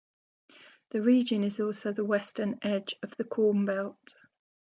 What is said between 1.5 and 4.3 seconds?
also the western edge of the Corn Belt.